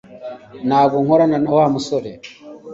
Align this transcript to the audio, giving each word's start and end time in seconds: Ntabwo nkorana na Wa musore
Ntabwo 0.67 0.95
nkorana 1.03 1.37
na 1.43 1.51
Wa 1.57 1.65
musore 1.73 2.11